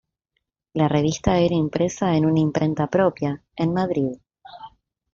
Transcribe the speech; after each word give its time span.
La 0.73 0.87
revista 0.87 1.37
era 1.37 1.53
impresa 1.53 2.15
en 2.15 2.25
una 2.25 2.39
imprenta 2.39 2.87
propia, 2.87 3.43
en 3.55 3.71
Madrid. 3.71 4.13